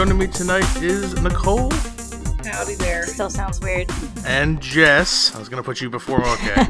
[0.00, 1.70] joining me tonight is Nicole
[2.42, 3.02] Howdy there.
[3.02, 3.90] Still sounds weird.
[4.24, 5.36] and Jess.
[5.36, 6.66] I was gonna put you before Mama K.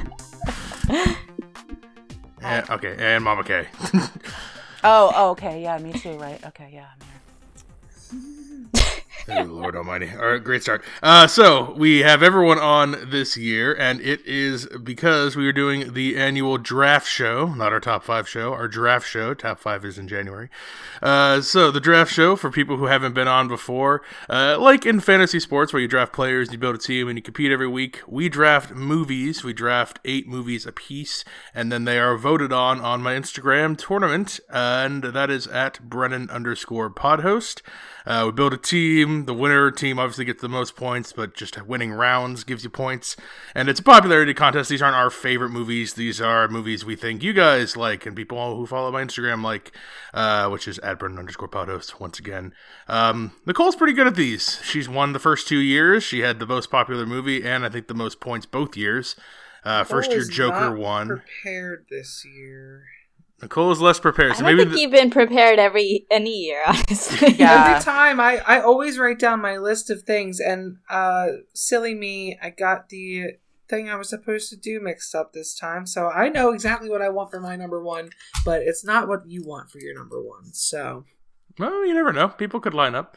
[2.43, 3.69] and, okay, and Mama K.
[4.83, 6.45] Oh, oh, okay, yeah, me too, right?
[6.45, 6.87] Okay, yeah,
[8.11, 8.21] I'm
[8.65, 8.71] here.
[9.33, 10.11] Oh, Lord Almighty!
[10.11, 10.83] All right, great start.
[11.02, 15.93] Uh, so we have everyone on this year, and it is because we are doing
[15.95, 19.33] the annual draft show, not our top five show, our draft show.
[19.33, 20.48] Top five is in January.
[21.01, 24.98] Uh, so the draft show for people who haven't been on before, uh, like in
[24.98, 27.69] fantasy sports where you draft players, and you build a team, and you compete every
[27.69, 28.01] week.
[28.09, 29.45] We draft movies.
[29.45, 31.24] We draft eight movies a piece,
[31.55, 36.30] and then they are voted on on my Instagram tournament, and that is at Brennan
[36.30, 37.63] underscore Podhost.
[38.07, 39.20] Uh, we build a team.
[39.26, 43.16] The winner team obviously gets the most points, but just winning rounds gives you points.
[43.54, 44.71] And it's a popularity contest.
[44.71, 45.95] These aren't our favorite movies.
[45.95, 49.73] These are movies we think you guys like and people who follow my Instagram like,
[50.15, 52.54] uh, which is at Brennan underscore podhost once again.
[52.88, 54.60] Um, Nicole's pretty good at these.
[54.63, 56.02] She's won the first two years.
[56.02, 59.16] She had the most popular movie and I think the most points both years.
[59.65, 61.09] Uh, first year Joker won.
[61.09, 62.85] Prepared this year.
[63.43, 64.33] Nicole is less prepared.
[64.33, 67.33] I So don't maybe think the- you've been prepared every any year, honestly.
[67.34, 67.69] Yeah.
[67.69, 72.38] Every time I, I always write down my list of things, and uh, silly me,
[72.43, 73.32] I got the
[73.69, 75.87] thing I was supposed to do mixed up this time.
[75.87, 78.10] So I know exactly what I want for my number one,
[78.44, 80.53] but it's not what you want for your number one.
[80.53, 81.04] So
[81.59, 82.28] Well, you never know.
[82.28, 83.16] People could line up.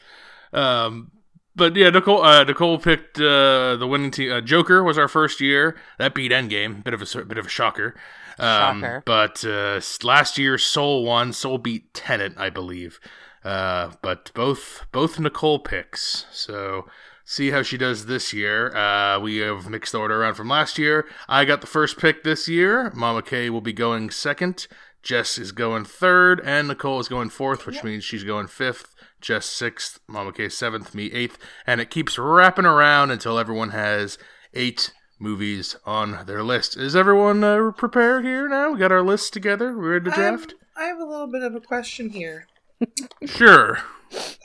[0.54, 1.12] Um,
[1.56, 4.32] but yeah, Nicole uh, Nicole picked uh, the winning team.
[4.32, 5.78] Uh, Joker was our first year.
[5.98, 6.84] That beat Endgame.
[6.84, 7.96] Bit of a bit of a shocker.
[8.40, 9.04] Um, Shocker.
[9.06, 11.34] But uh, last year, Soul won.
[11.34, 13.00] Soul beat Tenet, I believe.
[13.44, 16.25] Uh, but both both Nicole picks.
[16.31, 16.88] So
[17.25, 18.75] see how she does this year.
[18.75, 21.06] Uh, we have mixed the order around from last year.
[21.28, 22.91] I got the first pick this year.
[22.96, 24.68] Mama K will be going second.
[25.02, 28.96] Jess is going third, and Nicole is going fourth, which means she's going fifth.
[29.23, 34.17] Jess sixth, Mama K seventh, me eighth, and it keeps wrapping around until everyone has
[34.53, 36.75] eight movies on their list.
[36.78, 38.72] Is everyone uh, prepared here now?
[38.73, 39.75] We got our lists together.
[39.75, 40.53] We're ready to draft?
[40.75, 42.47] I have a little bit of a question here.
[43.25, 43.79] Sure.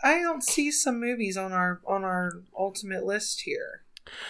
[0.05, 3.83] I don't see some movies on our on our ultimate list here.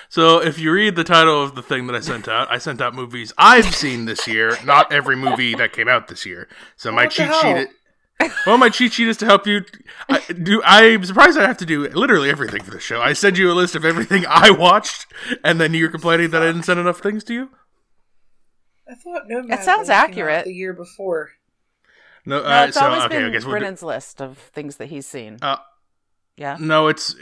[0.09, 2.81] So if you read the title of the thing that I sent out, I sent
[2.81, 6.49] out movies I've seen this year, not every movie that came out this year.
[6.77, 7.69] So my What cheat sheet.
[8.47, 9.65] Well, my cheat sheet is to help you.
[10.09, 13.01] I, do I'm surprised I have to do literally everything for the show.
[13.01, 15.07] I send you a list of everything I watched,
[15.45, 17.51] and then you're complaining that I didn't send enough things to you.
[18.91, 19.63] I thought Nomad.
[19.63, 20.47] sounds accurate.
[20.47, 21.31] The year before.
[22.25, 23.19] No, No, uh, it's so always okay.
[23.19, 25.39] I been guess we'll do- Brennan's list of things that he's seen.
[25.43, 25.57] Uh,
[26.37, 26.57] yeah.
[26.59, 27.15] No, it's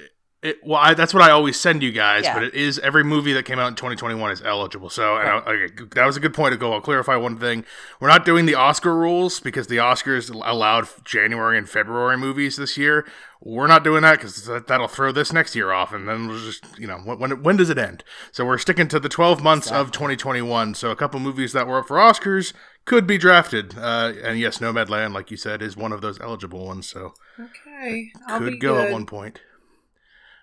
[0.47, 0.59] it.
[0.65, 2.35] Well, I, that's what I always send you guys, Yeah.
[2.35, 4.89] but it is every movie that came out in 2021 is eligible.
[4.91, 6.73] So, and I, okay, that was a good point to go.
[6.73, 7.65] I'll clarify one thing:
[8.01, 12.77] we're not doing the Oscar rules because the Oscars allowed January and February movies this
[12.79, 13.07] year.
[13.43, 16.39] We're not doing that because that, that'll throw this next year off, and then we'll
[16.41, 18.03] just you know when when, when does it end?
[18.33, 20.75] So we're sticking to the 12 months of 2021.
[20.75, 22.53] So a couple movies that were up for Oscars
[22.87, 26.65] could be drafted, uh, and yes, Nomadland, like you said, is one of those eligible
[26.67, 26.87] ones.
[26.89, 28.87] So Okay, could go good.
[28.87, 29.41] at one point.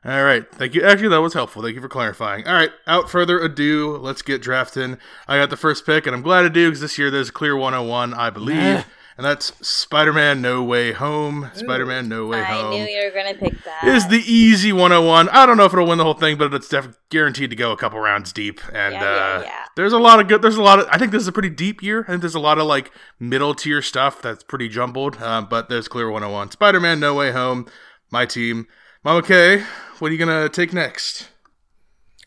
[0.06, 0.84] All right, thank you.
[0.84, 1.62] Actually, that was helpful.
[1.62, 2.46] Thank you for clarifying.
[2.46, 4.98] All right, out further ado, let's get drafting.
[5.30, 7.32] I got the first pick, and I'm glad I do because this year there's a
[7.32, 8.84] clear 101, I believe, Meh.
[9.18, 11.50] and that's Spider-Man: No Way Home.
[11.54, 13.86] Spider-Man: No Way I Home knew you were gonna pick that.
[13.86, 15.30] is the easy 101.
[15.30, 17.72] I don't know if it'll win the whole thing, but it's def- guaranteed to go
[17.72, 18.60] a couple rounds deep.
[18.74, 19.66] And Yeah, yeah, uh, yeah.
[19.78, 20.42] there's a lot of good.
[20.42, 20.88] There's a lot of.
[20.92, 22.02] I think this is a pretty deep year.
[22.02, 25.22] I think there's a lot of like middle tier stuff that's pretty jumbled.
[25.22, 26.52] Um, but there's clear 101.
[26.52, 27.68] Spider-Man: No Way Home.
[28.12, 28.68] My team.
[29.04, 29.64] Mama K,
[30.00, 31.30] what are you gonna take next?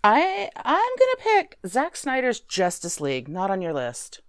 [0.04, 3.28] I I'm gonna pick Zack Snyder's Justice League.
[3.28, 4.20] Not on your list.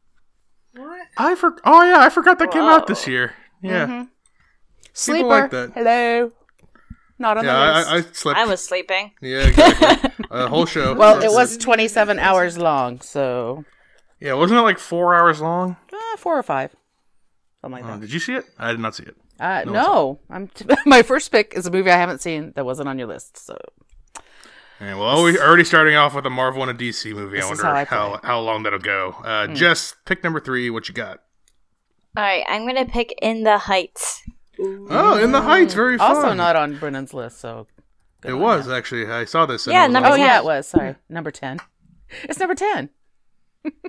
[0.76, 1.08] What?
[1.18, 1.56] I for.
[1.66, 3.34] Oh yeah, I forgot that came out this year.
[3.62, 3.88] Yeah.
[3.88, 4.08] Mhm.
[4.94, 5.28] Sleeper.
[5.28, 5.72] like that.
[5.74, 6.32] Hello.
[7.20, 7.88] Not on Yeah, the list.
[7.90, 8.40] I, I, I slept.
[8.40, 9.12] I was sleeping.
[9.22, 10.26] Yeah, exactly.
[10.32, 10.94] a whole show.
[10.94, 13.66] well, it was 27 hours long, so
[14.20, 15.78] Yeah, wasn't it like four hours long?
[15.92, 16.76] uh, four or five,
[17.62, 18.02] something like Oh, that.
[18.02, 18.46] did you see it?
[18.60, 19.16] I did not see it.
[19.40, 22.66] Uh, no, no, I'm t- my first pick is a movie I haven't seen that
[22.66, 23.38] wasn't on your list.
[23.38, 23.58] So
[24.82, 27.38] Yeah, well, we already starting off with a Marvel and a DC movie.
[27.38, 29.16] I This is wonder how I how, how, long that'll go.
[29.24, 30.70] Uh, Jess, pick number three.
[30.70, 31.20] What you got?
[32.16, 34.24] All right, I'm gonna pick In the Heights.
[34.60, 36.16] Oh, In the Heights, very fun.
[36.16, 37.40] also not on Brennan's list.
[37.40, 37.68] So
[38.26, 38.74] It was you.
[38.74, 39.06] actually.
[39.06, 39.68] I saw this.
[39.68, 40.68] Yeah, it number Oh yeah, it was.
[40.68, 41.60] Sorry, number ten.
[42.24, 42.90] It's number ten.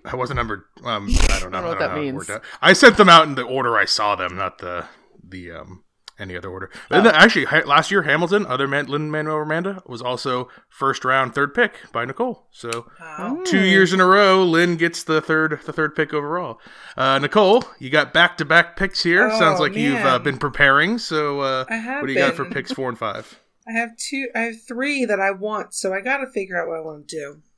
[0.05, 0.67] I wasn't number.
[0.85, 1.59] Um, I don't know.
[1.59, 2.17] I don't know what I that how it means.
[2.17, 2.43] worked out.
[2.61, 4.87] I sent them out in the order I saw them, not the
[5.31, 5.85] the um
[6.21, 6.69] any other order.
[6.91, 11.33] And then actually, last year Hamilton, other Man- Lin Manuel Miranda, was also first round
[11.33, 12.49] third pick by Nicole.
[12.51, 13.43] So Wow.
[13.47, 16.61] two years in a row, Lin gets the third the third pick overall.
[16.97, 19.29] Uh, Nicole, you got back to back picks here.
[19.31, 20.99] Oh, Sounds like you've uh, been preparing.
[20.99, 23.39] So uh, what do you got for picks four and five?
[23.69, 24.29] I have two.
[24.35, 27.07] I have three that I want, so I got to figure out what I want
[27.07, 27.43] to do.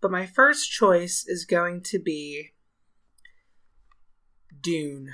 [0.00, 2.50] But my first choice is going to be
[4.64, 5.12] Dune.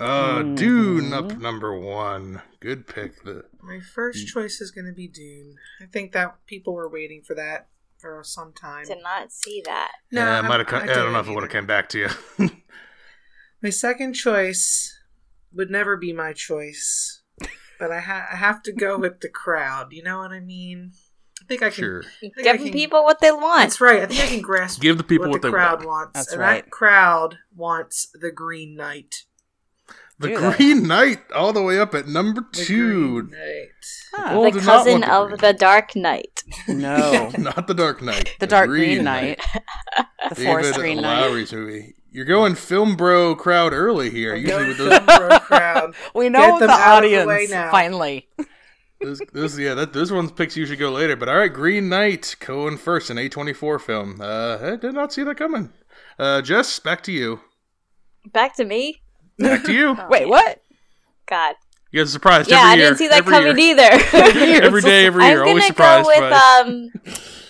[0.00, 2.42] Uh, Dune up number one.
[2.58, 3.22] Good pick.
[3.22, 4.28] The My first Mm.
[4.30, 5.54] choice is going to be Dune.
[5.80, 7.68] I think that people were waiting for that
[7.98, 8.84] for some time.
[8.86, 9.92] Did not see that.
[10.10, 10.66] No, yeah, it might have.
[10.66, 11.98] I- come- I I, don't know if it would have came back to
[12.38, 12.50] you.
[13.62, 14.98] My second choice
[15.52, 17.22] would never be my choice,
[17.78, 19.92] but I, ha- I have to go with the crowd.
[19.92, 20.92] You know what I mean?
[21.42, 21.74] I think I can.
[21.74, 22.02] sure.
[22.04, 23.62] I think I Give can- people what they want.
[23.62, 24.02] That's right.
[24.02, 25.88] I think I can grasp Give the people what, what the they crowd want.
[25.88, 26.64] wants, That's and right.
[26.64, 29.24] that crowd wants the Green Knight.
[30.18, 30.56] The Do that.
[30.56, 33.22] Green Knight, all the way up at number The two.
[33.22, 33.68] Green Knight.
[34.14, 34.28] Huh.
[34.36, 35.38] Oh, the cousin the of green.
[35.40, 36.42] the Dark Knight.
[36.68, 37.30] No.
[37.38, 38.36] Not the Dark Knight.
[38.38, 39.40] The Dark Green Knight.
[40.28, 41.20] The Forest David Green Knight.
[41.22, 41.94] Lowery's movie.
[42.12, 44.34] You're going film bro crowd early here.
[44.34, 45.94] I'm Usually going with those, the bro crowd.
[46.14, 47.70] We Get know them the out of the audience way now.
[47.72, 48.28] finally.
[49.02, 51.16] Those, those yeah, that those ones picks usually go later.
[51.16, 54.20] But all right, Green Knight Cohen first, an A24 film.
[54.20, 55.70] Uh, I did not see that coming.
[56.18, 57.40] Uh, Jess, back to you.
[58.32, 59.02] Back to me.
[59.38, 59.96] Back to you.
[59.98, 60.60] Oh, Wait, what?
[61.26, 61.56] God.
[61.90, 62.84] You guys are surprised Yeah, every I year.
[62.86, 63.76] didn't see that every coming year.
[63.76, 64.62] either.
[64.66, 65.42] Every day, every year.
[65.42, 66.62] I'm Always gonna surprised go with by.
[66.64, 66.90] um.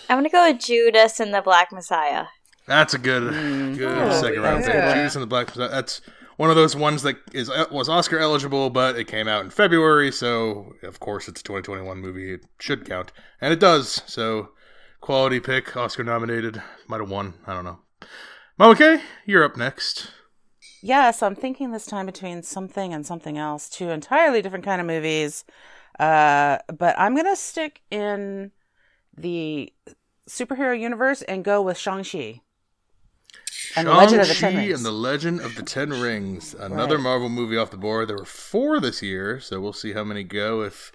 [0.09, 2.25] I'm gonna go with Judas and the Black Messiah.
[2.67, 3.77] That's a good, Mm.
[3.77, 4.73] good Oh, second round pick.
[4.73, 4.93] yeah.
[4.95, 5.69] Judas and the Black Messiah.
[5.69, 6.01] That's
[6.43, 9.49] one of those ones that is uh, was Oscar eligible, but it came out in
[9.49, 12.33] February, so of course it's a 2021 movie.
[12.33, 14.03] It should count, and it does.
[14.07, 14.49] So
[14.99, 17.35] quality pick, Oscar nominated, might have won.
[17.47, 17.79] I don't know.
[18.59, 20.11] Mama K, you're up next.
[20.81, 24.81] Yeah, so I'm thinking this time between something and something else, two entirely different kind
[24.81, 25.45] of movies.
[25.97, 28.51] Uh, but I'm gonna stick in
[29.15, 29.71] the
[30.27, 32.41] superhero universe and go with Shang-Chi.
[33.75, 34.73] And the Legend of the Ten Rings.
[34.77, 36.53] and the Legend of the Ten Rings.
[36.53, 37.03] Another Right.
[37.03, 38.07] Marvel movie off the board.
[38.09, 40.91] There were four this year, so we'll see how many go if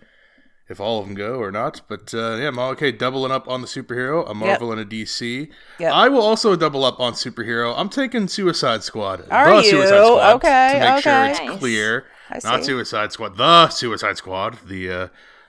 [0.69, 1.81] if all of them go or not.
[1.89, 5.49] But uh, yeah, okay, doubling up on the superhero, a Marvel and a DC.
[5.79, 5.93] Yep.
[5.93, 7.75] I will also double up on superhero.
[7.77, 9.27] I'm taking Suicide Squad.
[9.31, 9.71] Are the you?
[9.71, 10.35] Suicide Squad.
[10.37, 11.59] Okay, To make sure it's Nice.
[11.59, 12.05] clear.
[12.31, 12.65] I Not.
[12.65, 13.37] Suicide Squad.
[13.39, 14.59] The Suicide Squad.
[14.67, 15.09] The uh,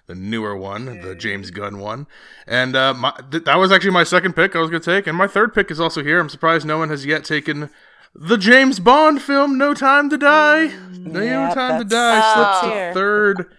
[0.10, 2.08] the newer one, the James Gunn one,
[2.48, 4.56] and uh, my, th- that was actually my second pick.
[4.56, 6.20] I was going to take, and my third pick is also here.
[6.20, 7.70] I'm surprised no one has yet taken
[8.16, 10.66] the James Bond film, No Time to Die.
[10.98, 12.70] no Yep, Time to Die slips Oh.
[12.88, 13.56] to third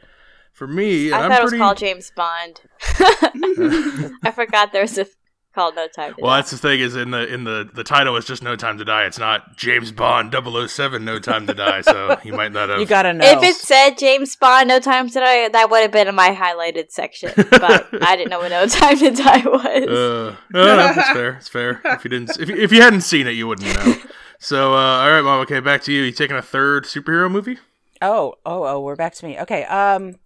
[0.52, 1.06] for me.
[1.12, 1.62] And I thought it was pretty.
[1.62, 2.60] called James Bond.
[4.24, 5.06] I forgot there was a
[5.54, 6.22] called No Time to Die.
[6.22, 6.38] well, Die.
[6.38, 8.84] that's the thing is in the in the the title is just No Time to
[8.84, 9.04] Die.
[9.04, 10.34] It's not James Bond
[10.68, 11.80] 007 No Time to Die.
[11.82, 12.78] So you might not have.
[12.80, 13.24] You gotta know.
[13.24, 16.30] If it said James Bond, No Time to Die, that would have been in my
[16.34, 17.32] highlighted section.
[17.36, 19.64] But I didn't know what No Time to Die was.
[19.88, 21.32] Uh, no, no, it's fair.
[21.34, 21.80] It's fair.
[21.84, 23.94] If you didn't, if, you- if you hadn't seen it, you wouldn't know.
[24.38, 25.40] So, uh, all right, mom.
[25.40, 26.02] Okay, back to you.
[26.02, 27.58] You taking a third superhero movie?
[28.00, 29.38] Oh, oh, oh, we're back to me.
[29.40, 29.64] Okay.
[29.64, 30.16] Um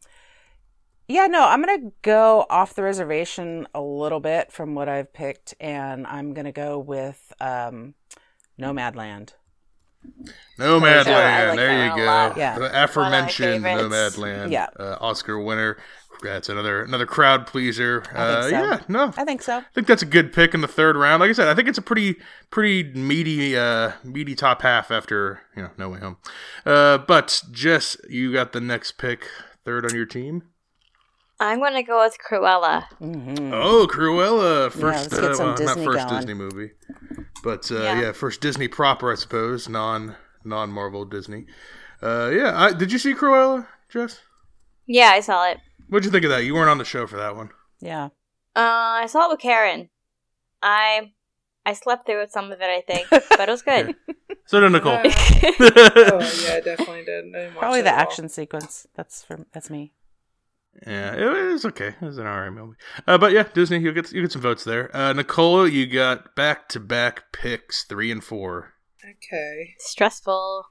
[1.08, 5.12] yeah, no, I'm going to go off the reservation a little bit from what I've
[5.12, 7.94] picked and I'm going to go with um
[8.58, 9.32] Nomadland.
[10.58, 11.06] Nomadland.
[11.06, 12.34] I like there you go.
[12.36, 12.58] Yeah.
[12.58, 13.90] The aforementioned One of.
[13.90, 14.50] Nomadland.
[14.50, 14.68] Yeah.
[14.78, 15.78] Uh, Oscar winner.
[16.22, 18.04] That's another another crowd pleaser.
[18.14, 18.48] Uh, so.
[18.48, 18.80] Yeah.
[18.88, 19.12] No.
[19.16, 19.58] I think so.
[19.58, 21.20] I think that's a good pick in the third round.
[21.20, 22.16] Like I said, I think it's a pretty
[22.50, 26.16] pretty meaty uh meaty top half after you know No Way Home.
[26.64, 29.26] Uh, but Jess, you got the next pick,
[29.64, 30.44] third on your team.
[31.40, 32.84] I'm going to go with Cruella.
[33.00, 33.52] Mhm.
[33.52, 34.70] Oh, Cruella!
[34.70, 36.16] First, let's get uh, some well, not Disney first going.
[36.20, 36.70] Disney movie,
[37.42, 38.00] but uh, yeah.
[38.00, 38.12] Yeah.
[38.12, 41.46] first Disney proper, I suppose, non non Marvel Disney.
[42.02, 44.20] Uh, yeah, I, did you see Cruella, Jess?
[44.86, 45.58] Yeah, I saw it.
[45.88, 46.44] What'd you think of that?
[46.44, 47.50] You weren't on the show for that one.
[47.80, 48.06] Yeah.
[48.56, 49.88] Uh, I saw it with Karen.
[50.62, 51.12] I
[51.66, 53.94] I slept through some of it, I think, but it was good.
[54.46, 54.92] So did Nicole.
[55.02, 57.34] Oh yeah, I definitely did.
[57.34, 58.86] I Probably the action sequence.
[58.94, 59.94] That's for that's me.
[60.86, 61.88] Yeah, it, it was okay.
[62.00, 62.76] It was an alright movie.
[63.06, 64.94] Uh, but yeah, Disney, you get you get some votes there.
[64.94, 68.74] Uh, Nicole, you got back to back picks, three and four.
[69.04, 69.74] Okay.
[69.78, 70.66] Stressful.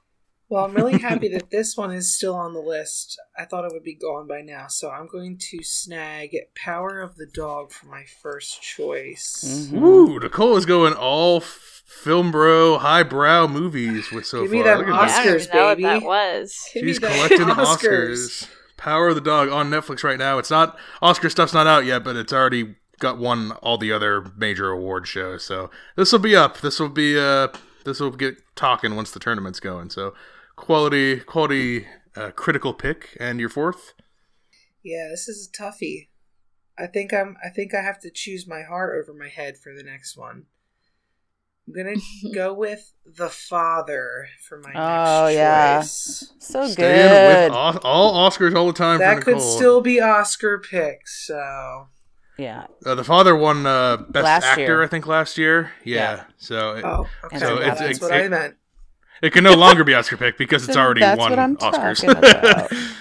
[0.50, 3.18] Well, I'm really happy that this one is still on the list.
[3.38, 7.16] I thought it would be gone by now, so I'm going to snag Power of
[7.16, 9.42] the Dog for my first choice.
[9.72, 9.80] Mhm.
[9.80, 10.18] Woo!
[10.20, 14.78] Nicole is going all f- film bro, highbrow movies with so Give me far.
[14.78, 14.94] them Look that.
[14.94, 15.82] I don't Oscars, even know what baby.
[15.84, 16.60] that was.
[16.74, 18.48] Give me She's the collecting Oscars.
[18.84, 20.36] Power of the Dog on Netflix right now.
[20.36, 24.30] It's not Oscar stuff's not out yet, but it's already got won all the other
[24.36, 25.42] major award shows.
[25.42, 26.60] So this will be up.
[26.60, 27.48] This will be uh
[27.86, 29.88] this will get talking once the tournament's going.
[29.88, 30.12] So
[30.56, 33.16] quality quality uh, critical pick.
[33.18, 33.94] And your fourth?
[34.82, 36.08] Yeah, this is a toughie.
[36.78, 37.36] I think I'm.
[37.42, 40.44] I think I have to choose my heart over my head for the next one.
[41.66, 41.96] I'm gonna
[42.34, 45.78] go with the father for my Oh, next yeah.
[45.80, 46.32] choice.
[46.38, 47.50] So Staying good.
[47.50, 47.78] with all,
[48.14, 51.26] all Oscars all the time That for could still be Oscar picks.
[51.26, 51.88] So
[52.38, 52.66] yeah.
[52.84, 54.82] Uh, the father won uh, best Last actor, year.
[54.82, 55.70] I think, last year.
[55.84, 56.24] Yeah, Yeah.
[56.38, 57.38] so it, oh, okay.
[57.38, 58.56] So it's- that's it- what it- I meant.
[59.22, 62.02] it can no longer be Oscar pick because it's already that's won what I'm Oscars.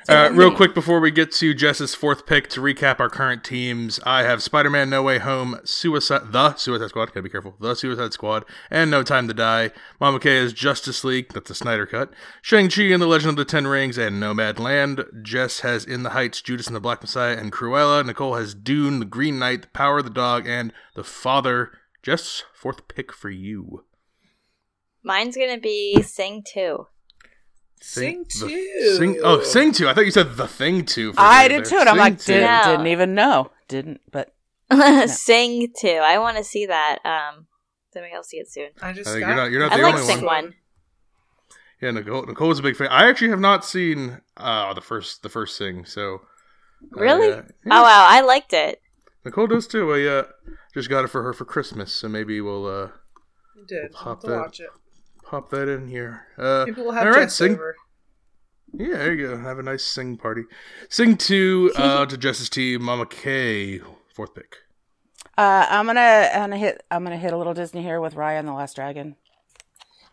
[0.00, 0.22] talking about.
[0.22, 3.44] That's Uh, real quick before we get to Jess's fourth pick to recap our current
[3.44, 7.06] teams, I have Spider-Man: No Way Home, Suicide, the Suicide Squad.
[7.06, 7.56] Gotta be careful.
[7.60, 9.70] The Suicide Squad and No Time to Die.
[10.00, 11.32] Mama K is Justice League.
[11.32, 12.12] That's the Snyder cut.
[12.42, 15.22] Shang Chi and the Legend of the Ten Rings and Nomadland.
[15.22, 18.04] Jess has In the Heights, Judas and the Black Messiah, and Cruella.
[18.04, 21.72] Nicole has Dune, The Green Knight, The Power of the Dog, and The Father.
[22.02, 23.84] Jess, fourth pick for you.
[25.02, 26.86] Mine's gonna be Sing 2.
[27.80, 28.96] Sing the- two.
[28.96, 29.88] Sing, oh, Sing two.
[29.88, 31.12] I thought you said the thing two.
[31.12, 32.32] for a I did too, and I'm like, two.
[32.34, 32.62] did, No.
[32.64, 33.50] didn't even know.
[33.68, 34.32] Didn't, but
[35.08, 35.88] Sing 2.
[35.88, 36.98] I want to see that.
[37.04, 37.46] Um,
[37.92, 38.70] then we will see it soon.
[38.82, 40.44] I just I think got you're not- you're not I the like only Sing one.
[40.44, 40.54] 1.
[41.82, 42.24] Yeah, Nicole.
[42.26, 42.88] Nicole's a big fan.
[42.88, 45.84] I actually have not seen uh, the first the first Sing.
[45.84, 46.22] So
[46.90, 47.32] Really?
[47.32, 48.80] uh, Oh wow, I liked it.
[49.24, 49.92] Nicole does too.
[49.92, 50.22] I uh,
[50.74, 53.90] just got it for her for Christmas, so maybe we'll uh, I did.
[53.96, 54.38] I'll Pop have to that.
[54.38, 54.70] watch it.
[55.26, 56.26] Pop that in here.
[56.38, 57.54] Uh, Maybe we'll have all right, Sing.
[57.54, 57.74] over.
[58.72, 59.38] Yeah, there you go.
[59.38, 60.42] Have a nice Sing party.
[60.88, 62.82] Sing to uh, to Jess's team.
[62.82, 63.80] Mama K,
[64.14, 64.56] fourth pick.
[65.38, 66.00] uh, I'm gonna,
[66.32, 68.76] I'm gonna hit, I'm gonna hit a little Disney here with Raya and the Last
[68.76, 69.16] Dragon.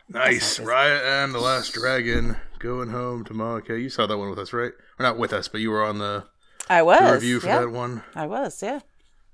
[0.08, 0.58] Nice.
[0.58, 3.78] That's Raya and the Last Dragon going home to Mama K.
[3.78, 4.72] You saw that one with us, right?
[4.98, 6.24] Or not with us, but you were on the,
[6.68, 8.02] I the was, review for yeah, that one.
[8.14, 8.80] I was, yeah.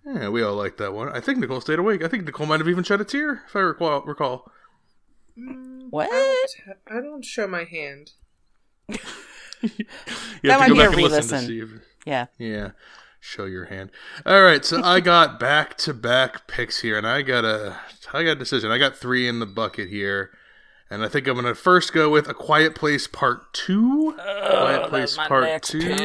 [0.06, 1.08] Yeah, we all liked that one.
[1.10, 2.02] I think Nicole stayed awake.
[2.02, 4.00] I think Nicole might have even shed a tear, if I recall.
[4.02, 4.50] recall.
[5.90, 6.08] What?
[6.12, 8.12] I don't, I don't show my hand.
[8.88, 8.98] You
[10.44, 11.68] That have to go back and listen to see if.
[12.06, 12.26] Yeah.
[12.38, 12.70] Yeah,
[13.20, 13.90] show your hand.
[14.24, 17.76] All right, so I got back to back picks here, and I got a,
[18.12, 18.70] I got a decision.
[18.70, 20.30] I got three in the bucket here,
[20.88, 24.14] and I think I'm gonna first go with A Quiet Place Part Two.
[24.14, 25.96] Quiet Place Part Two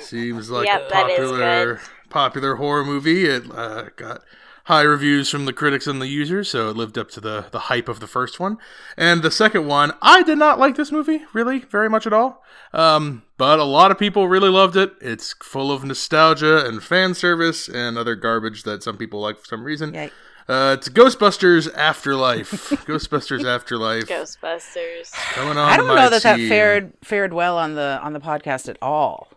[0.00, 3.24] seems like Yep, a popular popular horror movie.
[3.26, 4.22] It uh, got
[4.64, 7.60] high reviews from the critics and the users, so it lived up to the the
[7.60, 8.58] hype of the first one.
[8.96, 12.42] And the second one, I did not like this movie really very much at all.
[12.72, 14.94] Um, but a lot of people really loved it.
[15.00, 19.46] It's full of nostalgia and fan service and other garbage that some people like for
[19.46, 19.94] some reason.
[19.94, 20.10] Yay.
[20.46, 22.50] Uh, it's Ghostbusters Afterlife.
[22.86, 25.12] Ghostbusters Afterlife Ghostbusters.
[25.32, 25.70] coming on.
[25.70, 28.76] I don't my know that that fared fared well on the on the podcast at
[28.82, 29.28] all.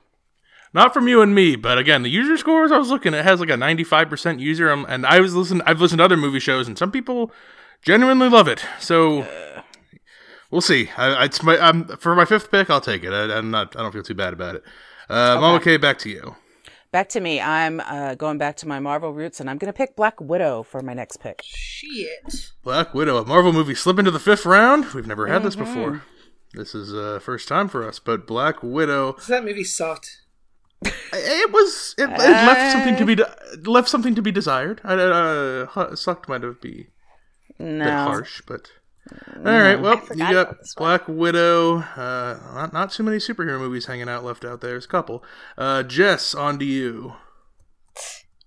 [0.78, 3.40] Not from you and me, but again, the user scores I was looking, it has
[3.40, 5.64] like a 95% user, um, and I was listening.
[5.66, 7.32] I've listened to other movie shows, and some people
[7.82, 8.64] genuinely love it.
[8.80, 9.26] So
[10.52, 10.92] we'll see.
[10.96, 12.70] I, it's my um, for my fifth pick.
[12.70, 13.12] I'll take it.
[13.12, 13.76] I, I'm not.
[13.76, 14.64] I don't feel too bad about it.
[15.10, 16.36] Uh, Mama K, back to you.
[16.92, 17.42] Back to me.
[17.42, 20.62] I'm uh, going back to my Marvel roots, and I'm going to pick Black Widow
[20.62, 21.42] for my next pick.
[21.44, 22.52] Shit.
[22.64, 24.94] Black Widow, a Marvel movie, slip into the fifth round.
[24.94, 25.74] We've never had this Mm-hmm.
[25.74, 26.04] before.
[26.54, 29.16] This is uh, first time for us, but Black Widow.
[29.20, 30.22] So that movie sucked.
[30.84, 31.96] It was.
[31.98, 34.82] It, it left something to be de- left something to be desired.
[34.84, 36.88] I, uh, sucked might have be
[37.58, 38.70] bit No, harsh, but
[39.36, 39.80] all right.
[39.80, 40.86] Well, you got about this one.
[40.86, 41.78] Black Widow.
[41.80, 44.72] Uh, not not too many superhero movies hanging out left out there.
[44.72, 45.24] There's a couple.
[45.58, 47.14] Uh, Jess, on to you.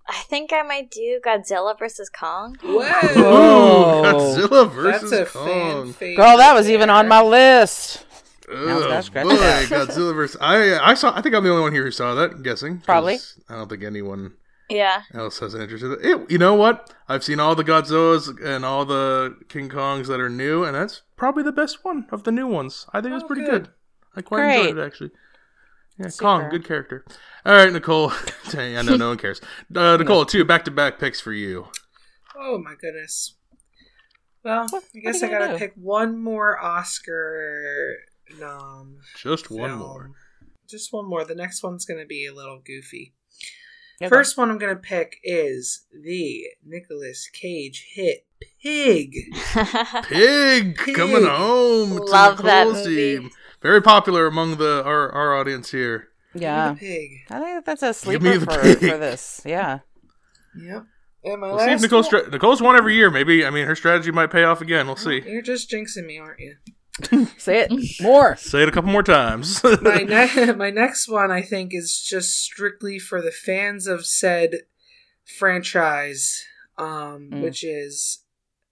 [0.07, 2.57] I think I might do Godzilla versus Kong.
[2.61, 2.79] Whoa.
[2.79, 5.93] Ooh, Godzilla That's versus a Kong.
[5.93, 8.05] fan girl, that was even on my list.
[8.53, 9.29] Oh, it's got boy.
[9.35, 10.37] Godzilla versus.
[10.41, 11.15] I I saw.
[11.15, 12.31] I think I'm the only one here who saw that.
[12.31, 13.17] I'm guessing 'cause Probably.
[13.49, 14.33] I don't think anyone
[14.69, 15.03] Yeah.
[15.13, 15.99] else has an interest in it.
[16.03, 16.31] it.
[16.31, 16.93] You know what?
[17.07, 21.01] I've seen all the Godzillas and all the King Kongs that are new, and that's
[21.15, 22.85] probably the best one of the new ones.
[22.93, 23.63] I think it was pretty good.
[23.65, 23.69] good.
[24.15, 25.11] I quite enjoyed it actually.
[25.97, 27.05] Yeah, Kong, good character.
[27.45, 28.11] All right, Nicole.
[28.49, 29.39] Dang, I know no one cares.
[29.75, 31.67] Uh, Nicole, two back-to-back picks for you.
[32.35, 33.35] Oh my goodness.
[34.43, 35.57] Well, What- I guess I gotta do?
[35.59, 37.97] pick one more Oscar
[38.39, 38.97] nom.
[39.17, 40.11] Just one more.
[40.69, 41.25] Just one more.
[41.25, 43.13] The next one's gonna be a little goofy.
[44.01, 44.09] Okay.
[44.09, 48.25] First one I'm gonna pick is the Nicolas Cage hit
[48.63, 49.13] Pig.
[50.09, 51.25] Pig coming Pig.
[51.27, 51.97] home.
[51.97, 53.17] to Love that movie.
[53.19, 53.29] team.
[53.61, 56.07] Very popular among the our, our audience here.
[56.33, 57.11] yeah, Pig.
[57.29, 59.41] I think that's a me sleeper for, for this.
[59.45, 59.79] Yeah,
[60.55, 60.85] Yep.
[61.23, 63.11] And my We'll see if Nicole's one- stra- Nicole's won every year.
[63.11, 64.87] Maybe I mean her strategy might pay off again.
[64.87, 65.21] We'll see.
[65.23, 66.55] You're just jinxing me, aren't you?
[67.37, 67.71] say it
[68.01, 68.35] more.
[68.35, 69.63] Say it a couple more times.
[69.81, 70.03] my
[70.35, 74.51] ne- my next one I think is just strictly for the fans of said
[75.37, 76.43] franchise,
[76.77, 77.41] um, Mm.
[77.43, 78.23] which is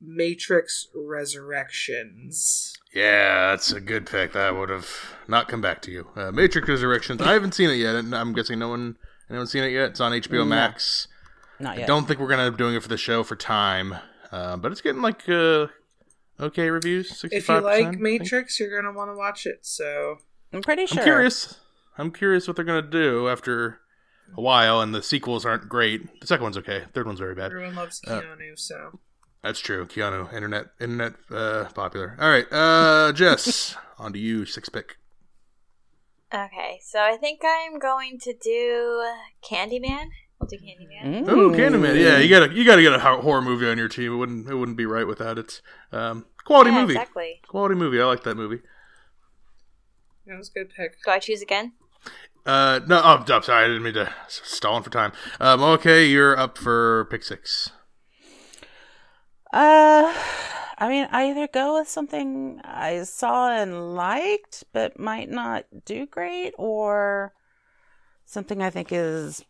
[0.01, 2.73] Matrix Resurrections.
[2.93, 4.33] Yeah, that's a good pick.
[4.33, 4.89] That would have
[5.27, 6.07] not come back to you.
[6.15, 7.21] Uh, Matrix Resurrections.
[7.21, 8.97] I haven't seen it yet, and I'm guessing no one
[9.29, 9.91] anyone's seen it yet.
[9.91, 10.45] It's on HBO No.
[10.45, 11.07] Max.
[11.59, 11.87] Not I yet.
[11.87, 13.95] don't think we're gonna be doing it for the show for time,
[14.31, 15.67] uh, but it's getting like uh,
[16.39, 17.11] okay reviews.
[17.11, 17.99] 65%, If you like.
[17.99, 19.59] Matrix, you're gonna want to watch it.
[19.65, 20.17] So
[20.53, 20.99] I'm pretty sure.
[20.99, 21.59] I'm curious.
[21.97, 23.79] I'm curious what they're gonna do after
[24.37, 26.21] a while, and the sequels aren't great.
[26.21, 26.83] The second one's okay.
[26.93, 27.47] Third one's very bad.
[27.51, 28.57] everyone loves Uh, Keanu.
[28.57, 28.99] so
[29.43, 29.85] That's true.
[29.85, 32.15] Keanu, internet, internet, uh, popular.
[32.19, 34.45] All right, uh, Jess, on to you.
[34.45, 34.97] Six pick.
[36.33, 39.03] Okay, so I think I'm going to do
[39.43, 40.09] Candyman.
[40.39, 41.27] We'll do Candyman.
[41.27, 41.55] Oh, Mm.
[41.55, 41.99] Candyman.
[42.01, 44.13] Yeah, you gotta you gotta get a horror movie on your team.
[44.13, 45.61] It wouldn't it wouldn't be right without it.
[45.91, 46.93] Um, quality Yeah, movie.
[46.93, 47.41] Exactly.
[47.47, 48.01] Quality movie.
[48.01, 48.61] I like that movie.
[50.27, 50.95] that was a good pick.
[51.03, 51.73] Do I choose again?
[52.45, 53.65] Uh, no, oh, I'm sorry.
[53.65, 55.11] I didn't mean to s- stalling for time.
[55.41, 57.71] Um, okay, you're up for pick six.
[59.51, 60.13] Uh,
[60.77, 66.05] I mean, I either go with something I saw and liked, but might not do
[66.05, 67.33] great, or
[68.25, 69.43] something I think is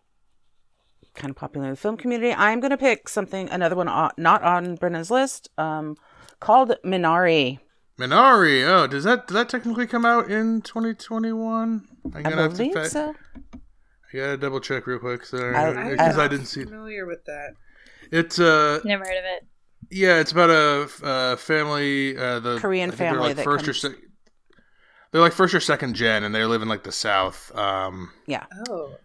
[1.16, 2.34] kind of popular in the film community.
[2.34, 5.96] I'm going to pick something, another one on, not on Brennan's list, um,
[6.40, 7.60] called Minari.
[8.00, 8.66] Minari.
[8.66, 11.88] Oh, does that does that technically come out in 2021?
[12.06, 12.58] I'm I gonna have to.
[12.58, 13.14] believe fa- so.
[13.54, 15.26] I gotta double check real quick.
[15.26, 15.52] Sorry,
[15.92, 16.64] because I- I, didn't see.
[16.64, 17.56] Familiar with that?
[18.12, 19.48] It's uh, Never heard of it.
[19.92, 22.18] yeah, it's about a uh, family.
[22.18, 24.02] Uh, the Korean I think they're, family like that first or comes- sec-
[25.12, 27.54] They're like first or second gen, and they live in like the south.
[27.56, 28.46] Um, Yeah.
[28.70, 28.96] Oh,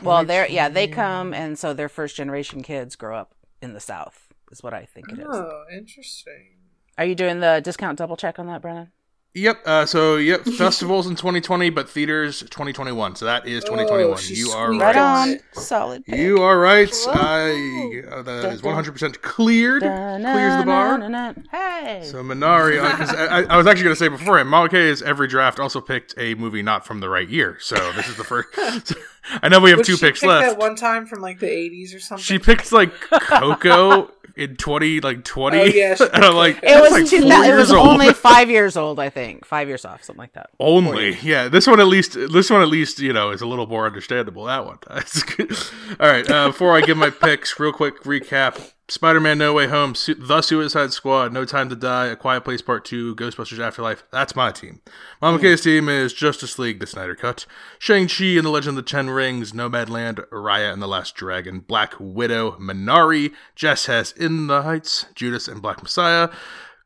[0.00, 3.80] Well, they're yeah, they come, and so their first generation kids grow up in the
[3.80, 4.28] South.
[4.50, 5.26] Is what I think it is.
[5.28, 6.56] oh, interesting.
[6.98, 8.92] Are you doing the discount double check on that, Brennan?
[9.34, 9.62] Yep.
[9.64, 13.16] Uh, so yep, festivals in 2020, but theaters 2021.
[13.16, 14.12] So that is 2021.
[14.12, 14.80] Oh, you are right.
[14.80, 15.38] Right on.
[15.52, 16.04] Solid.
[16.04, 16.18] Pick.
[16.18, 16.92] You are right.
[17.08, 19.82] I uh, that is 100 percent cleared.
[19.82, 20.98] Clears the bar.
[20.98, 21.32] Da-na-na-na-na.
[21.50, 22.02] Hey.
[22.04, 25.00] So Minari, because I, I, I was actually going to say before beforehand, Mama K's
[25.00, 27.56] every draft also picked a movie not from the right year.
[27.60, 28.48] So this is the first.
[29.24, 30.50] I know we have Would two she picks pick left.
[30.50, 32.22] That one time from like the '80s or something.
[32.22, 35.58] She picked like Coco in 20 like 20.
[35.58, 37.86] Oh, yeah, and I'm like, it was like two, four it years was old.
[37.86, 39.44] only five years old, I think.
[39.44, 40.50] Five years off, something like that.
[40.58, 41.48] Only, yeah.
[41.48, 44.44] This one at least, this one at least, you know, is a little more understandable.
[44.44, 44.78] That one.
[44.88, 46.28] All right.
[46.30, 50.42] Uh, before I give my picks, real quick recap: Spider-Man: No Way Home, Su- The
[50.42, 54.04] Suicide Squad, No Time to Die, A Quiet Place Part Two, Ghostbusters Afterlife.
[54.10, 54.80] That's my team.
[55.20, 55.42] Mama hmm.
[55.42, 57.46] K's team is Justice League: The Snyder Cut,
[57.78, 61.60] Shang Chi and the Legend of the Ten Rings, Nomadland, Raya and the Last Dragon,
[61.60, 66.28] Black Widow, Minari, Jess has In the Heights, Judas and Black Messiah.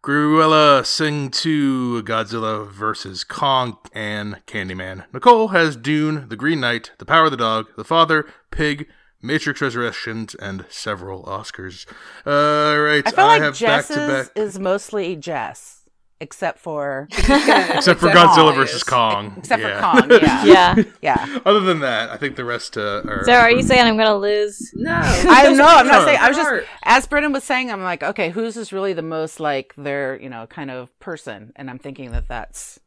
[0.06, 3.24] Cruella Sing 2, Godzilla vs.
[3.24, 5.04] Kong, and Candyman.
[5.12, 8.86] Nicole has Dune, The Green Knight, The Power of the Dog, The Father, Pig,
[9.22, 11.86] Matrix Resurrections, and several Oscars.
[12.26, 15.82] All right, I feel like have Jess's back-to-back- is mostly Jess,
[16.20, 18.76] except for Except for Godzilla Kong vs.
[18.76, 18.82] is.
[18.84, 19.34] Kong.
[19.38, 19.92] except Yeah.
[19.92, 20.10] for Kong.
[20.22, 20.82] Yeah, Yeah.
[21.02, 21.38] yeah.
[21.44, 23.22] Other than that, I think the rest uh, are.
[23.24, 24.70] So are you saying I'm gonna lose?
[24.74, 25.66] No, I know.
[25.66, 26.18] I'm not saying.
[26.20, 27.70] I was just as Brennan was saying.
[27.70, 31.52] I'm like, okay, whose is really the most like their, you know, kind of person?
[31.56, 32.78] And I'm thinking that that's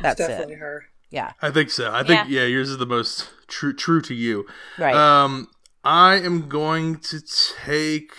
[0.00, 0.58] that's definitely it.
[0.58, 0.84] her.
[1.10, 1.92] Yeah, I think so.
[1.92, 2.44] I think yeah.
[2.44, 4.46] yours is the most true true to you.
[4.78, 4.94] right.
[4.96, 5.48] Um,
[5.84, 8.12] I am going to take.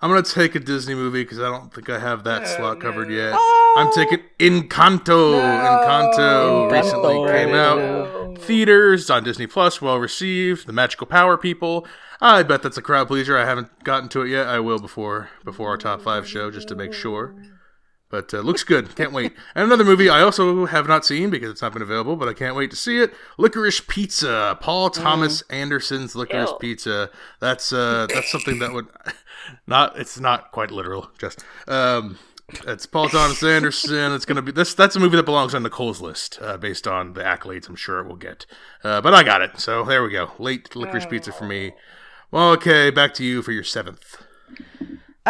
[0.00, 3.08] I'm gonna take a Disney movie because I don't think I have that slot covered
[3.08, 3.14] no.
[3.14, 3.32] yet.
[3.34, 3.74] Oh!
[3.78, 5.34] I'm taking Encanto.
[5.34, 6.70] Encanto No.
[6.70, 7.32] recently No.
[7.32, 8.38] came out.
[8.38, 10.66] Theaters on Disney Plus, well received.
[10.66, 11.86] The Magical Power people.
[12.20, 13.36] I bet that's a crowd pleaser.
[13.36, 14.46] I haven't gotten to it yet.
[14.46, 17.34] I will before before our top five show just to make sure.
[18.10, 18.96] But uh, looks good.
[18.96, 19.32] Can't wait.
[19.54, 22.32] And another movie I also have not seen because it's not been available, but I
[22.32, 23.12] can't wait to see it.
[23.36, 24.56] Licorice Pizza.
[24.60, 26.56] Paul Thomas Anderson's Licorice Ew.
[26.58, 27.10] Pizza.
[27.40, 28.86] That's uh that's something that would
[29.66, 32.18] not it's not quite literal, just um
[32.66, 34.12] it's Paul Thomas Anderson.
[34.12, 34.72] It's gonna be this.
[34.72, 38.00] That's a movie that belongs on Nicole's list, uh, based on the accolades I'm sure
[38.00, 38.46] it will get.
[38.82, 40.32] Uh, but I got it, so there we go.
[40.38, 41.72] Late licorice pizza for me.
[42.30, 44.22] Well, okay, back to you for your seventh.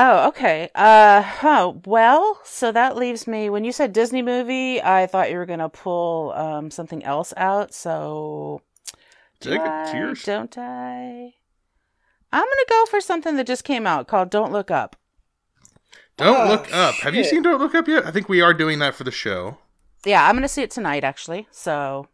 [0.01, 0.71] Oh, okay.
[0.77, 1.73] Uh, huh.
[1.85, 3.51] Well, so that leaves me.
[3.51, 7.75] When you said Disney movie, I thought you were gonna pull um something else out.
[7.75, 8.63] So
[9.41, 9.67] do Take it.
[9.67, 10.23] I, Cheers.
[10.23, 11.35] Don't I?
[12.33, 14.95] I'm gonna go for something that just came out called "Don't Look Up."
[16.17, 16.95] Don't Oh, look up.
[16.97, 18.07] Have you seen Don't Look Up yet?
[18.07, 19.59] I think we are doing that for the show.
[20.05, 21.49] Yeah, I'm gonna see it tonight, actually.
[21.51, 22.07] So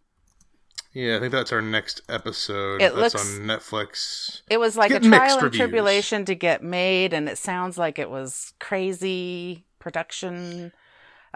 [0.94, 2.80] Yeah, I think that's our next episode.
[2.80, 4.42] It that's looks- on Netflix.
[4.48, 5.58] it was like a trial and reviews.
[5.58, 10.72] tribulation to get made, and it sounds like it was crazy production.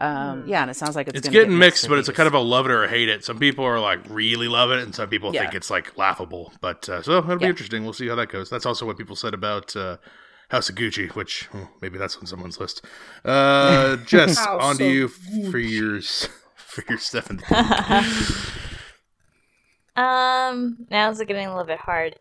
[0.00, 2.12] Um, yeah, and it sounds like it's, It's gonna getting get mixed, but it's a
[2.12, 3.24] kind of a love it or hate it.
[3.24, 5.40] Some people are like really love it, and some people Yeah.
[5.42, 6.52] think it's like laughable.
[6.60, 7.48] But uh, so it'll be Yeah.
[7.50, 7.82] interesting.
[7.82, 8.48] We'll see how that goes.
[8.48, 9.96] That's also what people said about uh,
[10.50, 12.84] House of Gucci, which hmm, maybe that's on someone's list.
[13.24, 17.42] Uh, Jess, House on to you f- for yours for your seventh.
[19.98, 22.16] um, now it's getting a little bit hard.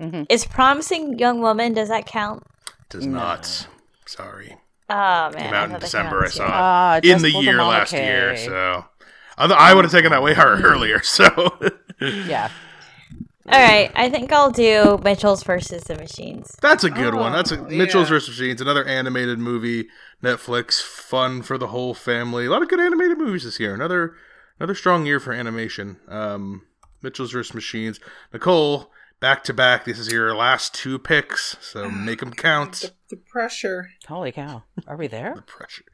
[0.00, 0.24] Mm-hmm.
[0.28, 1.72] Is promising young woman?
[1.74, 2.44] Does that count?
[2.88, 3.66] Does not.
[4.06, 4.56] Sorry.
[4.90, 6.24] Oh man, Came out in December.
[6.24, 8.36] I saw it Ah, in the year them last year.
[8.36, 8.84] So
[9.36, 11.02] I, th- I would have taken that way hard earlier.
[11.02, 11.26] So
[12.00, 12.50] Yeah.
[13.50, 16.54] All right, I think I'll do Mitchell's versus the Machines.
[16.60, 17.32] that's a good one.
[17.32, 18.16] Oh, That's a Mitchell's yeah.
[18.16, 18.28] vs.
[18.28, 19.88] Machines, another animated movie.
[20.22, 22.44] Netflix, fun for the whole family.
[22.44, 23.74] A lot of good animated movies this year.
[23.74, 24.14] Another
[24.60, 25.96] another strong year for animation.
[26.08, 26.66] Um,
[27.02, 27.54] Mitchell's vs.
[27.54, 28.00] Machines.
[28.32, 29.84] Nicole, back to back.
[29.84, 32.80] This is your last two picks, so make them count.
[32.80, 34.64] The, the pressure Holy cow.
[34.86, 35.34] Are we there?
[35.36, 35.84] The pressure.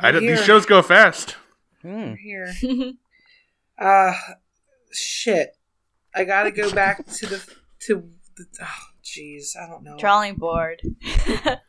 [0.00, 1.36] I don't, these shows go fast.
[1.82, 2.14] Hmm.
[2.14, 2.52] here.
[3.80, 4.12] Uh,
[4.92, 5.56] shit.
[6.14, 7.54] I gotta go back to the
[7.86, 8.44] to the.
[8.60, 9.96] Oh, jeez, I don't know.
[9.96, 10.82] Drawing board.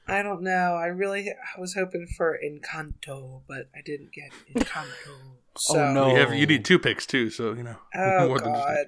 [0.08, 0.76] I don't know.
[0.76, 5.38] I really I was hoping for Encanto, but I didn't get Encanto.
[5.58, 6.10] So, Oh, no.
[6.12, 7.76] You, have, you need two picks too, so you know.
[7.96, 8.86] Oh more than god.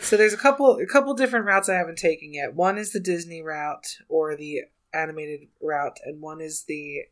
[0.00, 2.54] so there's a couple a couple different routes I haven't taken yet.
[2.54, 7.02] One is the Disney route or the animated route, and one is the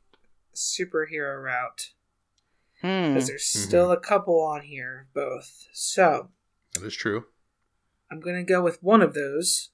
[0.54, 1.90] superhero route.
[2.82, 3.12] Hmm.
[3.14, 5.66] Because there's still a couple on here, both.
[5.72, 6.28] So
[6.74, 7.24] That is true.
[8.10, 9.70] I'm gonna go with one of those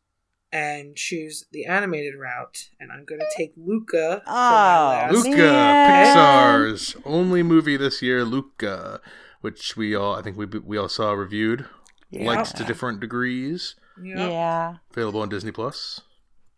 [0.55, 4.23] and choose the animated route, and I'm gonna take Luca.
[4.25, 6.17] for my Oh, last- Luca, Man.
[6.17, 9.01] Pixar's only movie this year, Luca,
[9.41, 11.67] which we all I think we we all saw reviewed,
[12.11, 12.25] Yeah.
[12.27, 13.75] liked to different degrees.
[14.01, 14.17] Yep.
[14.17, 14.75] Yeah.
[14.93, 16.01] Available on Disney Plus.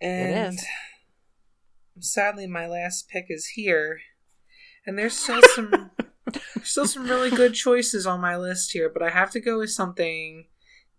[0.00, 0.66] And is.
[2.00, 4.00] sadly, my last pick is here,
[4.86, 5.90] and there's still some
[6.32, 9.58] there's still some really good choices on my list here, but I have to go
[9.58, 10.46] with something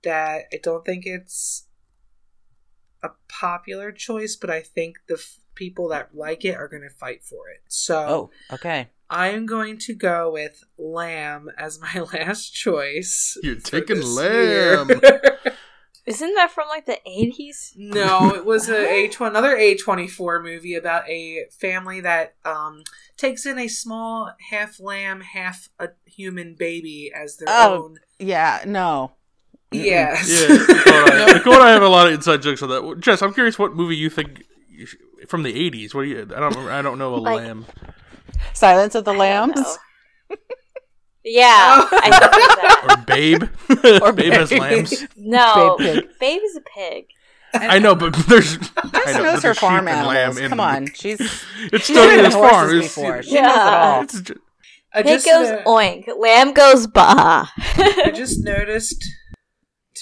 [0.03, 1.66] that I don't think it's
[3.03, 6.89] a popular choice, but I think the f- people that like it are going to
[6.89, 7.62] fight for it.
[7.67, 7.97] So
[8.49, 8.89] Oh, okay.
[9.10, 13.38] I am going to go with Lamb as my last choice.
[13.41, 14.01] You're taking.
[14.01, 14.89] Lamb.
[16.05, 17.73] Isn't that from like the eighties?
[17.75, 22.83] No, it was a A another A twenty four movie about a family that um,
[23.17, 27.83] takes in a small half lamb, half a human baby as their Oh.
[27.83, 27.99] own.
[28.19, 29.12] Yeah, no.
[29.71, 30.30] Yes.
[30.30, 32.99] Yeah, Nicole I, Nicole and I have a lot of inside jokes on that.
[32.99, 34.95] Jess, I'm curious what movie you think you sh-
[35.27, 35.93] from the '80s.
[35.93, 36.21] What do you?
[36.21, 36.49] I don't.
[36.51, 37.65] remember- I don't know a Like- lamb.
[38.53, 39.77] Silence of the I Lambs.
[41.23, 41.99] Yeah, Oh.
[42.01, 42.86] I think it's that.
[42.89, 43.43] Or Babe.
[44.01, 45.06] Or Babe has lambs.
[45.17, 46.10] No, Babe pig.
[46.19, 47.08] Babe is a pig.
[47.53, 48.56] I know, but there's.
[48.56, 50.38] I Jess know, but knows her farm sheep and lamb animals.
[50.38, 51.39] in Come on, she's It's
[51.71, 52.77] she's still been his horses farm.
[52.77, 53.23] It's, before.
[53.23, 53.41] She Yeah.
[53.47, 54.01] knows it all.
[54.03, 54.41] it's ju-
[54.93, 57.47] I Pig just goes uh, oink, lamb goes bah.
[57.58, 59.03] I just noticed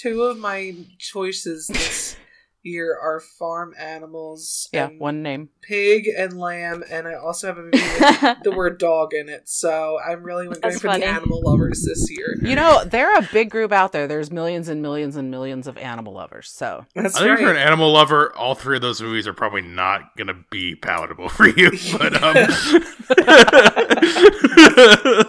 [0.00, 2.16] two of my choices this
[2.62, 4.68] year are farm animals.
[4.72, 5.50] Yeah, and one name.
[5.62, 9.48] pig and lamb, and I also have a movie with the word dog in it.
[9.48, 11.02] So I'm really going That's for funny.
[11.02, 12.36] the animal lovers this year.
[12.42, 14.08] You know, they're a big group out there.
[14.08, 16.48] There's millions and millions and millions of animal lovers.
[16.50, 19.32] So That's I think if you're an animal lover, all three of those movies are
[19.32, 21.70] probably not going to be palatable for you.
[21.98, 22.34] But um,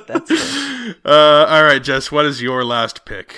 [0.07, 0.93] That's true.
[1.05, 3.35] uh, all right, Jess, what is your last pick?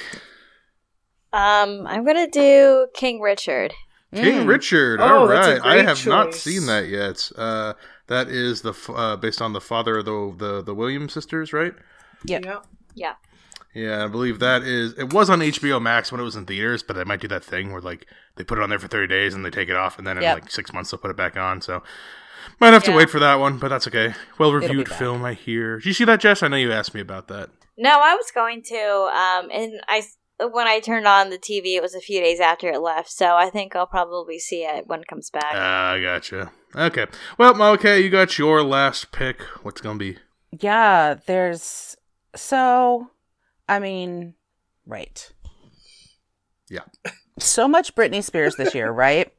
[1.34, 3.74] Um, I'm gonna do King Richard.
[4.14, 4.48] King Mm.
[4.48, 5.00] Richard.
[5.02, 7.32] Oh, all that's a right, I great have not seen that yet.
[7.38, 7.74] Uh,
[8.08, 11.54] that is the f- uh, based on the father of the the the Williams sisters,
[11.54, 11.74] right?
[12.26, 12.46] Yep.
[12.46, 12.66] Yep.
[12.96, 13.14] Yeah.
[13.76, 14.94] Yeah, I believe that is.
[14.98, 17.44] It was on HBO Max when it was in theaters, but they might do that
[17.44, 19.76] thing where like they put it on there for thirty days and they take it
[19.76, 21.62] off, and then in like six months they'll put it back on.
[21.62, 21.84] So
[22.60, 24.16] might have to wait for that one, but that's okay.
[24.40, 24.98] Well be reviewed back.
[24.98, 25.76] film, I hear.
[25.78, 26.42] Did you see that, Jess?
[26.42, 27.52] I know you asked me about that.
[27.78, 28.76] No, I was going to.
[28.82, 30.02] Um, and I
[30.52, 33.36] when I turned on the TV, it was a few days after it left, so
[33.36, 35.52] I think I'll probably see it when it comes back.
[35.54, 36.52] Ah, I gotcha.
[36.76, 37.06] Okay.
[37.38, 39.42] Well, okay, you got your last pick.
[39.64, 40.18] What's gonna be?
[40.60, 41.96] Yeah, there's
[42.36, 43.10] so
[43.68, 44.36] I mean,
[44.86, 45.32] right.
[46.70, 46.82] Yeah.
[47.40, 49.32] So much Britney Spears this year, right?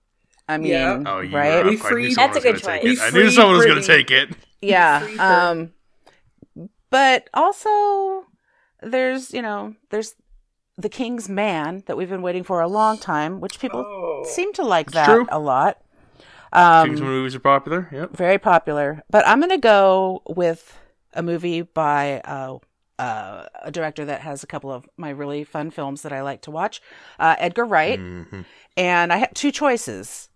[0.48, 1.02] I mean, Yeah.
[1.06, 1.30] Oh, right?
[1.30, 1.64] were We up.
[1.64, 3.00] I knew freed- someone That's a good choice.
[3.00, 4.30] I We knew someone was gonna take it.
[4.60, 5.06] yeah.
[5.18, 5.72] Um
[6.90, 8.24] but also
[8.82, 10.14] there's, you know, there's
[10.80, 14.24] The King's Man that we've been waiting for a long time, which people Oh.
[14.26, 15.26] seem to like that true.
[15.30, 15.78] a lot.
[16.52, 17.88] Um Kingsman movies are popular.
[17.92, 18.16] Yep.
[18.16, 19.02] very popular.
[19.10, 20.76] But I'm going to go with
[21.12, 22.58] a movie by uh,
[22.98, 26.42] uh, a director that has a couple of my really fun films that I like
[26.42, 26.80] to watch,
[27.18, 27.98] uh, Edgar Wright.
[28.00, 28.44] Mhm.
[28.76, 30.28] And I have two choices.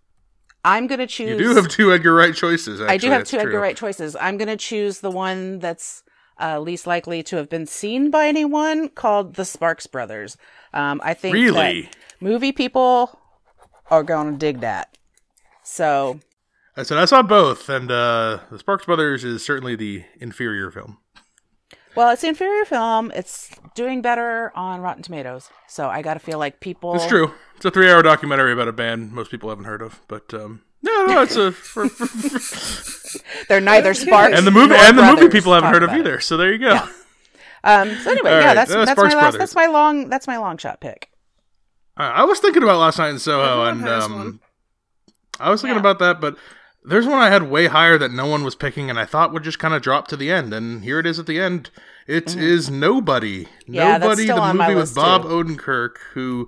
[0.63, 1.29] I'm going to choose.
[1.29, 2.81] You do have two Edgar Wright choices.
[2.81, 2.93] Actually.
[2.93, 3.59] I do have That's two Edgar.
[3.59, 4.15] Wright choices.
[4.19, 6.03] I'm going to choose the one that's
[6.39, 10.37] uh, least likely to have been seen by anyone, called The Sparks Brothers.
[10.73, 11.81] Um, I think Really?
[11.83, 13.19] that movie people
[13.89, 14.97] are going to dig that.
[15.63, 16.19] So
[16.77, 20.97] I said I saw both, and uh, the Sparks Brothers is certainly the inferior film.
[21.95, 23.11] Well, it's the inferior film.
[23.15, 25.49] It's doing better on Rotten Tomatoes.
[25.67, 26.93] So I got to feel like people.
[26.95, 27.33] It's true.
[27.55, 31.05] It's a three-hour documentary about a band most people haven't heard of, but um, no,
[31.07, 33.19] no, it's a for, for, for-
[33.49, 35.99] They're neither Sparks and the movie and the movie people haven't heard of about it.
[36.01, 36.19] either.
[36.19, 36.73] So there you go.
[36.73, 36.87] Yeah.
[37.63, 39.31] Um, so anyway, All yeah, right, that's uh, that's Sparks my last.
[39.33, 39.39] Brothers.
[39.39, 40.09] That's my long.
[40.09, 41.09] That's my long shot pick.
[41.97, 44.39] Uh, I was thinking about last night in Soho, and um.
[45.39, 45.79] I was thinking Yeah.
[45.81, 46.37] about that, but
[46.83, 49.43] there's one I had way higher that no one was picking, and I thought would
[49.43, 51.71] just kind of drop to the end, and here it is at the end.
[52.07, 53.47] It is Nobody.
[53.67, 55.27] Yeah, that's Nobody, still the on my movie with Bob too.
[55.29, 56.47] Odenkirk, who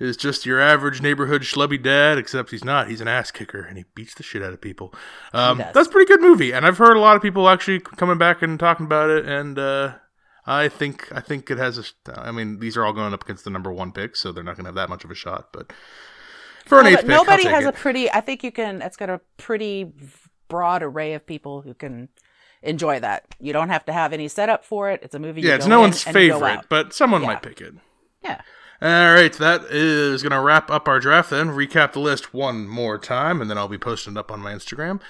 [0.00, 2.88] is just your average neighborhood schlubby dad, except he's not.
[2.88, 4.94] He's an ass kicker, and he beats the shit out of people.
[5.32, 8.18] Um, that's a pretty good movie, and I've heard a lot of people actually coming
[8.18, 9.94] back and talking about it, and uh,
[10.46, 11.84] I think I think it has a.
[12.20, 14.56] I mean, these are all going up against the number one pick, so they're not
[14.56, 15.72] going to have that much of a shot, but.
[16.66, 17.68] For an Well, eighth pick, nobody has it.
[17.68, 18.10] a pretty.
[18.12, 18.82] I think you can.
[18.82, 19.90] It's got a pretty
[20.48, 22.10] broad array of people who can
[22.62, 23.24] enjoy that.
[23.40, 25.00] You don't have to have any setup for it.
[25.02, 25.40] It's a movie.
[25.40, 27.26] you Yeah, it's no one's and you go favorite, but someone Yeah.
[27.28, 27.72] might pick it.
[28.22, 28.42] yeah.
[28.80, 31.48] All right, that is going to wrap up our draft then.
[31.48, 34.52] Recap the list one more time, and then I'll be posting it up on my
[34.52, 35.00] Instagram.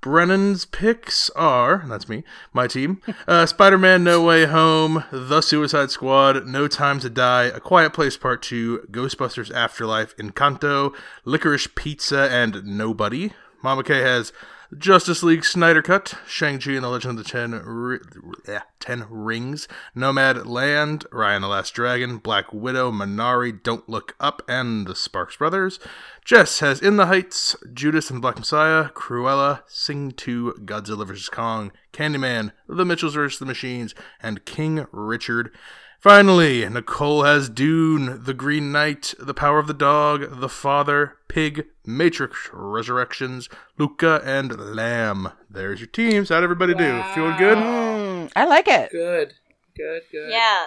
[0.00, 5.92] Brennan's picks are, that's me, my team, uh, Spider Man No Way Home, The Suicide
[5.92, 10.92] Squad, No Time to Die, A Quiet Place Part 2, Ghostbusters Afterlife, Encanto,
[11.24, 13.32] Licorice Pizza, and Nobody.
[13.62, 14.32] Mama K has
[14.78, 21.42] Justice League Snyder Cut, Shang-Chi and the Legend of the Ten, Ten Rings, Nomadland, Ryan
[21.42, 25.78] the Last Dragon, Black Widow, Minari, Don't Look Up, and the Sparks Brothers.
[26.24, 31.28] Jess has In the Heights, Judas and the Black Messiah, Cruella, Sing 2, Godzilla vs.
[31.28, 33.38] Kong, Candyman, The Mitchells vs.
[33.38, 35.54] the Machines, and King Richard.
[36.02, 41.66] Finally, Nicole has Dune, The Green Knight, The Power of the Dog, The Father, Pig,
[41.86, 45.28] Matrix Resurrections, Luca, and Lamb.
[45.48, 46.30] There's your teams.
[46.30, 47.00] How'd everybody do?
[47.14, 47.56] Feeling good?
[47.56, 48.90] Mm, I like it.
[48.90, 49.34] Good.
[49.76, 50.30] Good, good.
[50.32, 50.64] Yeah,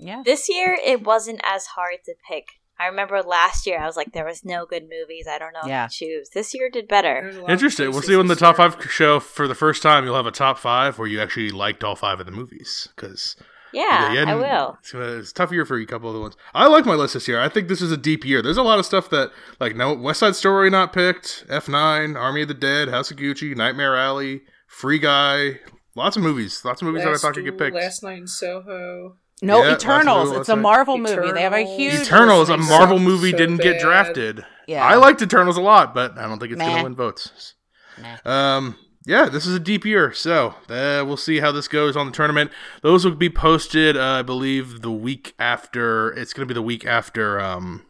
[0.00, 0.22] Yeah.
[0.24, 2.46] this year it wasn't as hard to pick.
[2.76, 5.28] I remember last year I was like, there was no good movies.
[5.30, 5.84] I don't know Yeah.
[5.84, 6.30] what to choose.
[6.30, 7.20] This year did better.
[7.22, 7.92] There's a lot of Interesting.
[7.92, 10.04] We'll see when the top five show for the first time.
[10.04, 13.36] You'll have a top five where you actually liked all five of the movies because
[13.72, 14.76] Yeah, you I will.
[14.80, 16.36] It's, gonna- it's a tough year for a couple of the ones.
[16.54, 17.40] I like my list this year.
[17.40, 18.42] I think this is a deep year.
[18.42, 19.30] There's a lot of stuff that
[19.60, 23.56] like no West Side Story not picked, F9, Army of the Dead, House of Gucci,
[23.56, 25.60] Nightmare Alley, Free Guy.
[25.94, 26.64] Lots of movies.
[26.64, 27.76] Lots of movies that I Last thought could get picked.
[27.76, 29.16] Last night in Soho.
[29.42, 30.28] No, Yeah, Eternals.
[30.28, 30.58] It's a that's right.
[30.58, 31.32] Marvel movie.
[31.32, 31.94] They have a huge.
[32.02, 34.44] Eternals, a Marvel sucked movie, so didn't get drafted.
[34.68, 34.84] Yeah.
[34.86, 37.54] I liked Eternals a lot, but I don't think it's going to win votes.
[38.00, 38.56] Nah.
[38.58, 42.06] Um, yeah, this is a deep year, so uh, we'll see how this goes on
[42.06, 42.50] the tournament.
[42.82, 46.12] Those will be posted, uh, I believe, the week after.
[46.12, 47.40] It's going to be the week after.
[47.40, 47.84] Um,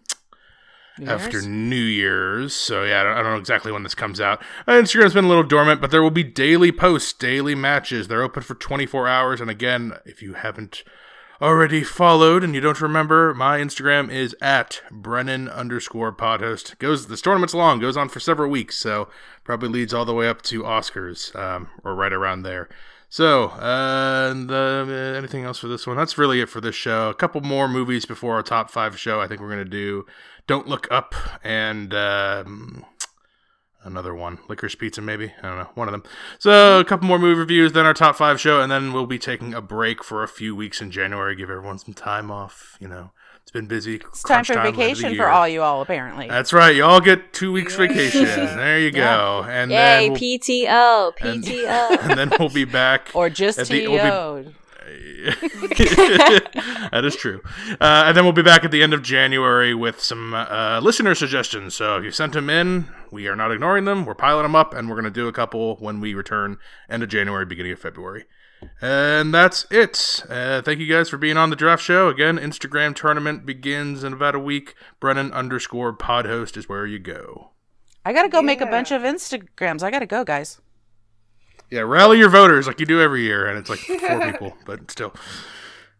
[0.98, 1.46] New after Year's?
[1.46, 2.54] New Year's.
[2.54, 4.42] So yeah, I don't, I don't know exactly when this comes out.
[4.66, 8.08] Uh, Instagram's been a little dormant, but there will be daily posts, daily matches.
[8.08, 9.40] They're open for 24 hours.
[9.40, 10.82] And again, if you haven't
[11.42, 16.78] already followed and you don't remember, my Instagram is at Brennan underscore podhost.
[16.78, 19.08] Goes this tournament's long, goes on for several weeks, so
[19.42, 22.68] probably leads all the way up to Oscars, um, or right around there.
[23.08, 24.86] So, uh, uh,
[25.18, 25.96] anything else for this one?
[25.96, 27.10] That's really it for this show.
[27.10, 29.20] A couple more movies before our top five show.
[29.20, 30.06] I think we're gonna do
[30.46, 32.86] "Don't Look Up" and um,
[33.84, 35.32] another one, "Licorice Pizza," maybe.
[35.42, 36.02] I don't know, one of them.
[36.38, 39.18] So, a couple more movie reviews, then our top five show, and then we'll be
[39.18, 41.34] taking a break for a few weeks in January.
[41.36, 42.76] Give everyone some time off.
[42.80, 43.10] You know,
[43.42, 43.96] it's been busy.
[43.96, 46.28] It's time for vacation for all you all, apparently.
[46.28, 46.74] That's right.
[46.74, 48.24] You all get two weeks vacation.
[48.62, 49.16] There you Yeah.
[49.16, 49.44] go.
[49.48, 51.98] And Yay, then we'll, PTO, and- PTO.
[52.10, 53.08] and then we'll be back.
[53.14, 54.02] or just At the- we'll
[54.42, 54.54] be- TO'd.
[56.90, 57.40] that is true.
[57.80, 61.14] Uh, and then we'll be back at the end of January with some uh, listener
[61.14, 61.74] suggestions.
[61.74, 64.04] So if you sent them in, we are not ignoring them.
[64.04, 67.02] We're piling them up, and we're going to do a couple when we return end
[67.02, 68.24] of January, beginning of February.
[68.80, 70.24] And that's it.
[70.28, 72.08] Uh, thank you guys for being on the draft show.
[72.08, 74.74] Again, Instagram tournament begins in about a week.
[75.00, 77.50] Brennan underscore podhost is where you go.
[78.04, 79.82] I gotta go make a bunch of Instagrams.
[79.82, 80.60] I gotta go, guys.
[81.72, 84.90] Yeah, rally your voters like you do every year, and it's like four people, but
[84.90, 85.14] still.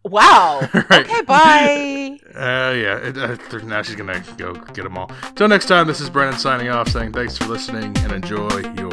[0.03, 0.59] Wow.
[0.89, 1.05] Right.
[1.09, 2.19] Okay, bye.
[2.35, 2.97] Uh, yeah.
[2.97, 5.11] It, uh, now she's gonna go get them all.
[5.35, 8.92] Till next time, this is Brennan signing off, saying thanks for listening and enjoy your